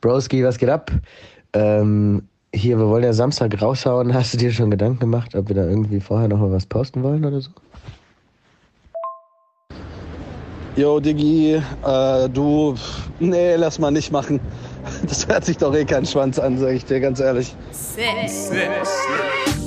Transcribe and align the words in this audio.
Broski, 0.00 0.44
was 0.44 0.58
geht 0.58 0.68
ab? 0.68 0.90
Ähm, 1.52 2.22
hier, 2.54 2.78
wir 2.78 2.88
wollen 2.88 3.04
ja 3.04 3.12
Samstag 3.12 3.60
raushauen. 3.60 4.14
Hast 4.14 4.34
du 4.34 4.38
dir 4.38 4.52
schon 4.52 4.70
Gedanken 4.70 5.00
gemacht, 5.00 5.34
ob 5.34 5.48
wir 5.48 5.56
da 5.56 5.64
irgendwie 5.66 6.00
vorher 6.00 6.28
noch 6.28 6.38
mal 6.38 6.52
was 6.52 6.66
posten 6.66 7.02
wollen 7.02 7.24
oder 7.24 7.40
so? 7.40 7.50
Jo, 10.76 11.00
Diggi, 11.00 11.54
äh, 11.84 12.28
du, 12.28 12.74
nee, 13.18 13.56
lass 13.56 13.78
mal 13.78 13.90
nicht 13.90 14.12
machen. 14.12 14.40
Das 15.06 15.26
hört 15.26 15.44
sich 15.44 15.58
doch 15.58 15.74
eh 15.74 15.84
kein 15.84 16.06
Schwanz 16.06 16.38
an, 16.38 16.56
sag 16.56 16.72
ich 16.72 16.84
dir 16.84 17.00
ganz 17.00 17.20
ehrlich. 17.20 17.54
Six. 17.72 18.48
Six. 18.48 19.57